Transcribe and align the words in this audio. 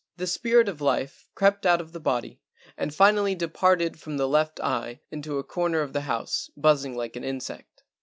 The 0.17 0.25
spirit 0.25 0.67
of 0.67 0.81
life 0.81 1.29
crept 1.35 1.63
out 1.63 1.79
of 1.79 1.91
the 1.91 1.99
body 1.99 2.41
and 2.75 2.91
finally 2.91 3.35
departed 3.35 3.99
from 3.99 4.17
the 4.17 4.27
left 4.27 4.59
eye 4.59 5.01
into 5.11 5.37
a 5.37 5.43
cor¬ 5.43 5.69
ner 5.69 5.81
of 5.83 5.93
the 5.93 6.01
house, 6.01 6.49
buzzing 6.57 6.97
like 6.97 7.15
an 7.15 7.23
insect. 7.23 7.83